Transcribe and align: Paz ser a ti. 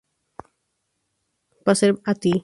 Paz 1.65 1.77
ser 1.83 1.91
a 2.13 2.21
ti. 2.21 2.33